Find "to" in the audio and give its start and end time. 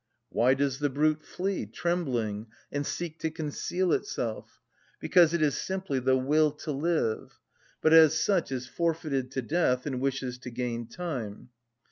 3.19-3.29, 6.53-6.71, 9.29-9.43, 10.39-10.49